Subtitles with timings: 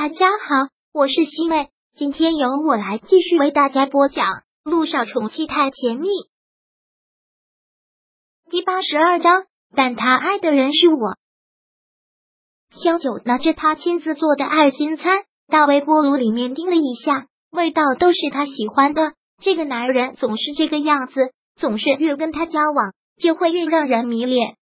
[0.00, 4.26] 大家好，我是西妹，今天由我来继续为大家播讲
[4.62, 6.06] 《路上宠妻太甜蜜》
[8.48, 9.46] 第八十二章。
[9.74, 11.16] 但他爱的人是我。
[12.70, 19.14] 萧九拿着他亲自做的爱心餐到微波炉里面叮了一下，味道都是他喜欢的。
[19.42, 24.54] 这个男人总是这个样子，总是越跟他交往就会越让人迷恋。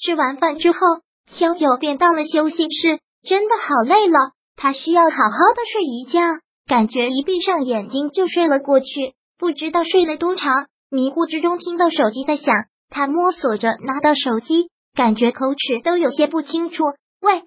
[0.00, 0.78] 吃完饭之后，
[1.26, 4.35] 萧九便到了休息室，真的好累了。
[4.56, 6.20] 他需要好好的睡一觉，
[6.66, 10.66] 感觉一闭上眼睛就睡了过去，不知道睡了多长。
[10.90, 12.54] 迷糊之中听到手机在响，
[12.88, 16.84] 他摸索着拿到手机，感觉口齿都有些不清楚。
[17.20, 17.42] 喂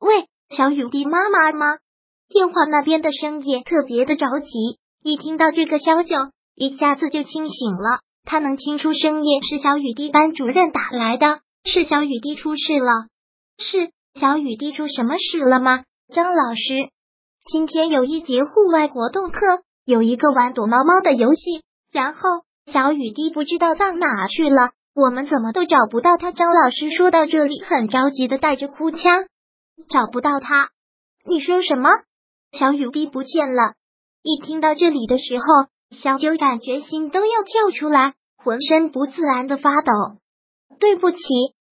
[0.00, 1.66] 喂，小雨滴妈妈吗？
[2.28, 6.16] 电话那边的声音特别的着急，一听到这个小九，
[6.54, 8.00] 一下子就清醒了。
[8.24, 13.06] 他能听出声音是小雨滴班主任打来的，是小雨滴出事了。
[13.58, 15.84] 是小雨滴出什么事了吗？
[16.10, 16.90] 张老师，
[17.46, 22.20] 今天有一节户外活动课，有一个玩躲猫猫的游戏，然后
[22.66, 26.32] 小雨滴不知道到哪去了，我们怎么都找不到他。
[26.32, 29.26] 张老师说到这里，很着急的带着哭腔，
[29.88, 30.70] 找不到他。
[31.24, 31.88] 你说什么？
[32.58, 33.74] 小雨滴不见了。
[34.22, 35.44] 一听到这里的时候，
[35.96, 39.92] 小九感觉心都要跳出来，浑身不自然的发抖。
[40.80, 41.18] 对不起，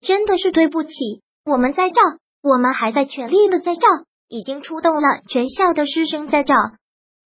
[0.00, 0.92] 真的是对不起，
[1.44, 2.00] 我们在照，
[2.40, 3.80] 我们还在全力的在照。
[4.28, 6.54] 已经出动了全校的师生在找，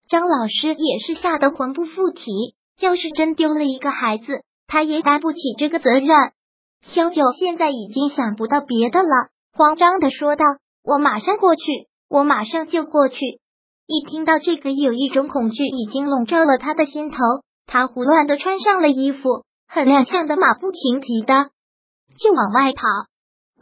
[0.08, 2.54] 张老师也是吓得魂不附体。
[2.80, 6.08] 要是真丢了一个孩子，他也担不起这个责任。
[6.82, 10.44] 萧九现在已经想不到别的了，慌张的说道
[10.82, 11.62] ：“我马上过去，
[12.08, 13.18] 我马上就过去。”
[13.86, 17.18] 一听到这个，有一种恐惧已经笼罩了他的心头。
[17.66, 21.50] 他胡乱的穿上了衣服，很踉跄的马不停蹄的
[22.18, 22.82] 就往外跑。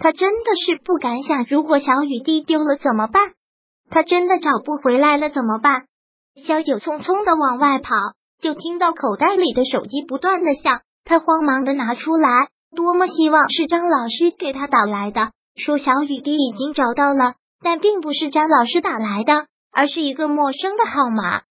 [0.03, 3.35] 他真的是不敢想，如果小雨滴丢了怎么办？
[3.91, 5.85] 他真的找不回来了怎么办？
[6.43, 7.91] 小九匆匆的往外跑，
[8.41, 21.43] 就听到口袋里的手机不断的响，他慌忙的拿出来，多么希望是张老师给他打来的，说小雨滴已经找到了，但并不是张老师打来的，而是一个陌生的号码。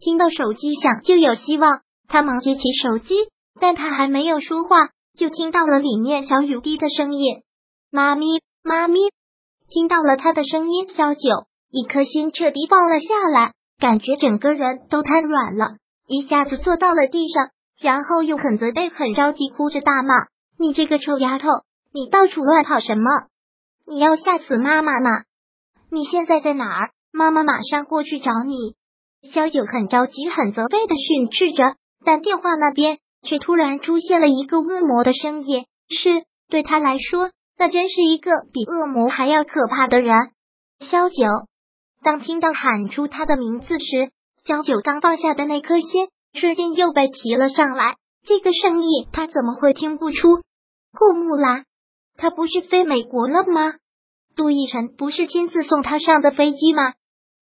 [0.00, 3.14] 听到手机响就有希望，他忙接起手机，
[3.60, 4.88] 但他还没有说话，
[5.18, 7.42] 就听到了里面小雨滴的声音。
[7.92, 9.00] 妈咪，妈咪，
[9.68, 11.20] 听到了他的声音，小九
[11.72, 20.14] 一颗心彻底放了下来，感觉整个人都瘫软了，一下子坐到了地上，然后又很责备、很着急，哭着大骂
[20.56, 21.48] ：“你这个臭丫头，
[21.92, 23.10] 你到处乱跑什么？
[23.88, 25.10] 你要吓死妈妈吗？
[25.90, 26.90] 你现在在哪儿？
[27.12, 28.76] 妈妈马上过去找你。”
[29.32, 31.74] 小九很着急、很责备的训斥着，
[32.04, 37.32] 但电话那边却突然出现了一个恶魔的声音，是对他来说。
[37.60, 40.16] 那真是一个比恶魔还要可怕的人，
[40.78, 41.26] 萧九。
[42.02, 44.10] 当听到喊出他的名字时，
[44.42, 47.96] 萧九刚放下的那颗心瞬间又被提了上来。
[48.24, 50.40] 这个声音他怎么会听不出？
[50.98, 51.66] 顾木兰，
[52.16, 53.74] 他不是飞美国了吗？
[54.34, 56.94] 杜奕晨不是亲自送他上的飞机吗？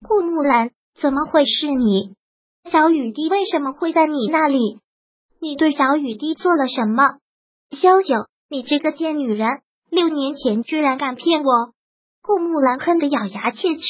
[0.03, 2.17] 顾木兰，怎么会是你？
[2.69, 4.81] 小雨滴为什么会在你那里？
[5.41, 7.05] 你对小雨滴做了什么？
[7.71, 9.61] 萧九，你这个贱女人！
[9.91, 11.73] 六年前居然敢骗我！
[12.23, 13.83] 顾木兰恨得咬牙切齿。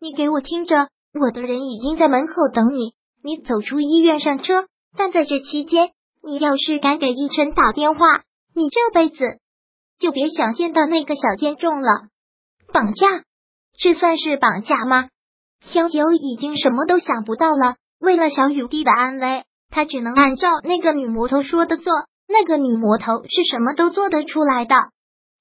[0.00, 2.92] 你给我听着，我的人已经在门口等你。
[3.22, 5.90] 你走出医院上车，但在这期间，
[6.22, 8.00] 你要是敢给一晨打电话，
[8.54, 9.38] 你这辈子
[9.98, 11.88] 就别想见到那个小贱种了。
[12.72, 13.24] 绑架？
[13.76, 15.08] 这算是绑架吗？
[15.60, 17.76] 萧九已经什么都想不到了。
[17.98, 21.92] 为了小雨滴的安危，他只能按照那个女魔头说的做。
[22.28, 24.74] 那个女魔头是什么都做得出来的。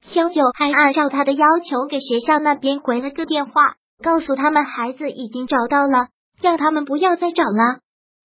[0.06, 6.08] 萧九还按照他的要求给学校那边回了个电话，告诉他们孩子已经找到了，
[6.42, 7.80] 让他们不要再找了。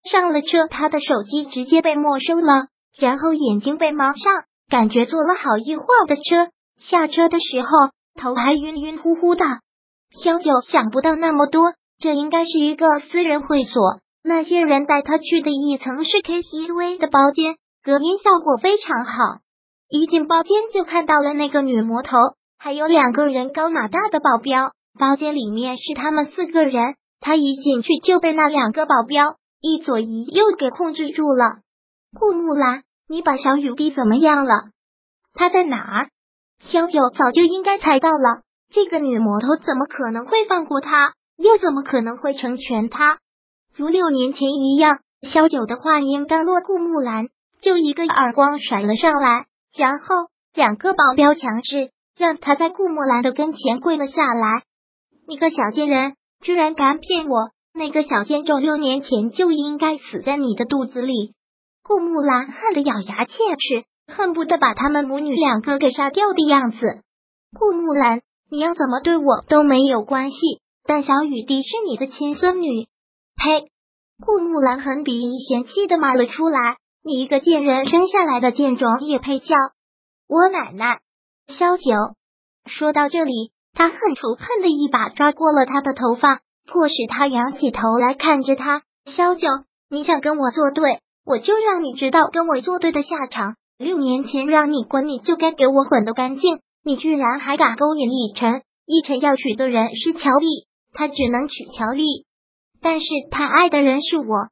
[0.04, 2.66] 上了车，他的手机直接被没收了，
[2.98, 4.32] 然后眼睛被蒙上，
[4.68, 6.50] 感觉坐了好一会儿的车。
[6.80, 7.68] 下车的时候，
[8.20, 9.44] 头还晕晕乎乎的。
[10.22, 19.12] 萧九想不到那么多，这应该是一个私人会所，那些人带他去的一层是 KTV 的包间，隔音效果非常好。
[19.90, 22.16] 一进包间就看到了那个女魔头，
[22.58, 24.72] 还有两个人高马大的保镖。
[24.98, 31.60] 包间里面是他们四个人，他一进去就被那两个保镖一左一右给控制住了。
[32.18, 34.54] 顾木兰，你把小雨滴怎么样了？
[35.34, 36.08] 他在哪儿？
[36.60, 41.14] 萧九早就应该猜到了，这个女魔头怎么可能会放过他？
[41.36, 43.20] 又怎么可能会成全他？
[43.76, 47.28] 如六年前一样，萧九的话音刚落，顾木兰
[47.62, 49.46] 就一个耳光甩了上来。
[49.78, 50.06] 然后，
[50.54, 54.64] 两个保镖强制让他在顾木兰的跟前跪了下来。
[55.28, 57.50] 你个小贱人，居然敢骗我！
[57.72, 61.34] 那个小贱种六年前就应该死在你的肚子里。
[61.84, 66.78] 顾木兰恨得咬牙切齿，恨不得把他们母女两个给杀掉的样子。
[67.56, 70.36] 顾木兰，你要怎么对我都没有关系，
[70.84, 72.88] 但小雨滴是你的亲孙女。
[73.36, 73.70] 呸！
[74.20, 79.54] 顾木兰横鼻一嫌弃的骂了出来：“你一个贱人，生下来的贱种也配叫
[80.28, 81.00] 我奶奶？”
[81.48, 81.92] 萧九
[82.66, 86.40] 说到这里，他恨仇恨的一把抓过了他的头发。
[86.70, 89.48] 迫使他仰起头来看着他，萧九，
[89.88, 93.54] 你想跟我作对，我就让你知道跟我作对的下场。
[93.78, 96.60] 六年前让你滚，你就该给我滚得干净。
[96.84, 102.26] 你居然还敢勾引逸晨，逸晨要娶的人是乔丽，他只能娶乔丽，
[102.82, 104.50] 但是他爱的人是我。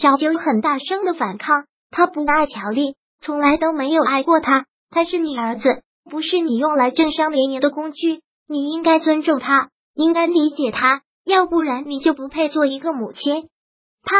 [0.00, 8.20] 小九很大声的反抗，他不爱乔丽，从来都没有爱过他，他是你儿子，不是你用来政商联姻的工具。
[8.48, 11.02] 你应该尊重他，应该理解他。
[11.24, 13.48] 要不然你就不配做一个母亲。
[14.02, 14.16] 啪！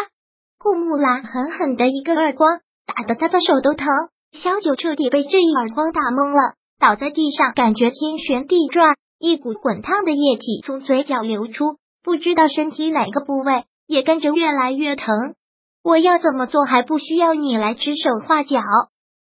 [0.58, 3.86] 顾木兰狠狠的一个耳光，打得他的手都疼。
[4.32, 15.14] 小九彻底被这一耳光打懵了，倒在地上，感觉天旋地转，一股滚烫的液体从嘴角流出，不知道身体哪个部位也跟着越来越疼。
[15.88, 18.60] 我要怎么做还不需要你来指手画脚？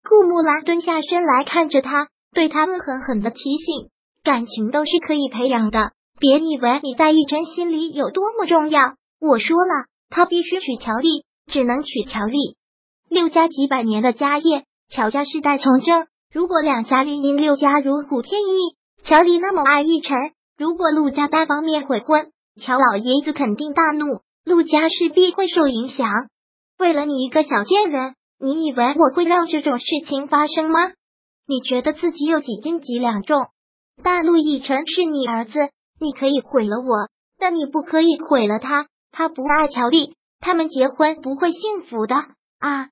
[0.07, 3.89] 顾木兰蹲下身来看着他，对他恶狠狠的提醒：
[4.23, 5.91] 感情都是可以培养的。
[6.17, 8.93] 别以为你在逸晨心里有多么重要。
[9.19, 12.55] 我说了，他必须娶乔丽，只能娶乔丽。
[13.09, 16.07] 六家几百年的家业，乔家世代从政。
[16.31, 18.77] 如果两家联姻，六家如虎添翼。
[19.03, 20.17] 乔丽那么爱逸晨，
[20.57, 22.31] 如果陆家单方面悔婚，
[22.61, 26.07] 乔老爷子肯定大怒，陆家势必会受影响。
[26.77, 30.79] 为了你一个小贱人，你以为我会让这种事情发生吗？
[31.47, 33.47] 你觉得自己有几斤几两重？
[34.03, 35.59] 大陆逸晨是你儿子。
[35.97, 37.07] 你可以毁了我，
[37.39, 38.87] 但你不可以毁了他。
[39.13, 42.15] 他不爱乔丽，他们结婚不会幸福的
[42.59, 42.89] 啊！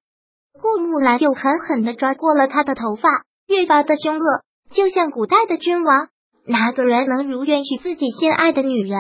[0.54, 3.10] 顾木兰又狠狠的抓过了他的头发，
[3.46, 6.08] 越发的凶恶，就像古代的君王。
[6.48, 8.98] 哪个人能如愿娶自己心爱的女人？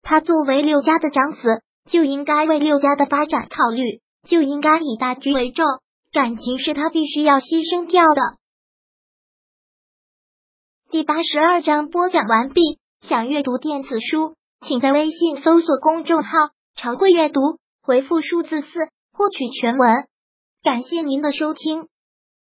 [0.00, 1.60] 他作为六家的长子，
[1.90, 5.64] 就应该为六家的发展考虑，就应该以大局为重。
[6.12, 8.22] 感情是他必须要牺牲掉的。
[10.90, 12.78] 第八十二章播讲完毕。
[13.02, 14.34] 想阅读电子书，
[14.66, 16.28] 请在微信搜索公众号
[16.74, 17.40] “常会阅读”，
[17.82, 18.68] 回复数字四
[19.12, 20.08] 获取全文。
[20.62, 21.88] 感谢您的收听。